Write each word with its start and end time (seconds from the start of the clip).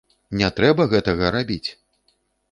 Не 0.39 0.47
трэба 0.59 0.87
гэтага 0.93 1.29
рабіць! 1.35 1.69